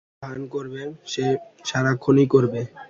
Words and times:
যে 0.03 0.23
ভান 0.23 0.39
করবে, 0.53 0.81
সে 1.11 1.25
সারাক্ষিণই 1.69 2.27
করবে। 2.33 2.61